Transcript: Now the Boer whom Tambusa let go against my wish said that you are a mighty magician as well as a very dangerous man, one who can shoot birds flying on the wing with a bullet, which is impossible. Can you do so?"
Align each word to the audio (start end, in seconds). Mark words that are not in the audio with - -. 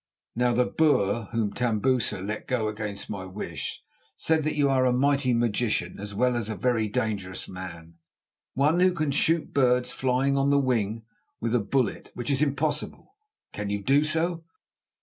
Now 0.35 0.51
the 0.51 0.65
Boer 0.65 1.25
whom 1.31 1.53
Tambusa 1.53 2.21
let 2.21 2.47
go 2.47 2.67
against 2.67 3.07
my 3.07 3.23
wish 3.23 3.83
said 4.17 4.43
that 4.45 4.55
you 4.55 4.67
are 4.67 4.83
a 4.83 4.91
mighty 4.91 5.31
magician 5.31 5.99
as 5.99 6.15
well 6.15 6.35
as 6.35 6.49
a 6.49 6.55
very 6.55 6.87
dangerous 6.87 7.47
man, 7.47 7.97
one 8.55 8.79
who 8.79 8.93
can 8.93 9.11
shoot 9.11 9.53
birds 9.53 9.91
flying 9.91 10.37
on 10.39 10.49
the 10.49 10.57
wing 10.57 11.03
with 11.39 11.53
a 11.53 11.59
bullet, 11.59 12.09
which 12.15 12.31
is 12.31 12.41
impossible. 12.41 13.13
Can 13.53 13.69
you 13.69 13.83
do 13.83 14.03
so?" 14.03 14.43